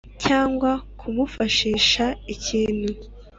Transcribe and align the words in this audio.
cyangwa 0.23 0.69
kumufashisha 0.99 2.05
ikintu 2.33 2.91